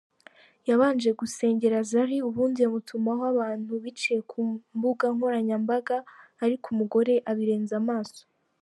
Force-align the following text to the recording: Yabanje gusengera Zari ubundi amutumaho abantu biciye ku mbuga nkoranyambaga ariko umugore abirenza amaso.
Yabanje 0.69 1.09
gusengera 1.19 1.77
Zari 1.89 2.17
ubundi 2.29 2.59
amutumaho 2.67 3.23
abantu 3.33 3.71
biciye 3.83 4.19
ku 4.31 4.39
mbuga 4.77 5.05
nkoranyambaga 5.15 5.97
ariko 6.45 6.65
umugore 6.73 7.13
abirenza 7.31 7.75
amaso. 7.83 8.21